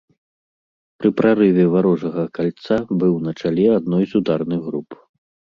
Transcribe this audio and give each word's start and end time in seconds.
Пры 1.01 1.09
прарыве 1.19 1.65
варожага 1.75 2.23
кольца 2.37 2.77
быў 3.05 3.13
на 3.29 3.37
чале 3.43 3.67
адной 3.77 4.03
з 4.15 4.19
ударных 4.23 4.59
груп. 4.73 4.89